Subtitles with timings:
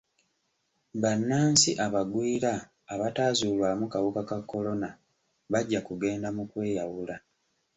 [1.01, 2.51] Bannansi abagwira
[2.93, 4.89] abataazuulwamu kawuka ka kolona
[5.51, 7.15] bajja kugenda mu kweyawula.